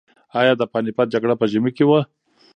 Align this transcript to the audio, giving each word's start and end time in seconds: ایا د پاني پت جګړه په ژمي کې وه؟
ایا 0.39 0.53
د 0.57 0.63
پاني 0.71 0.91
پت 0.97 1.07
جګړه 1.13 1.35
په 1.41 1.45
ژمي 1.51 1.71
کې 1.77 1.85
وه؟ 1.89 1.99